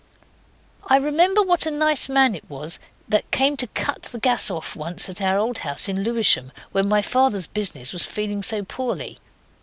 [0.87, 4.75] I remember what a nice man it was that came to cut the gas off
[4.75, 9.19] once at our old house in Lewisham, when my father's business was feeling so poorly.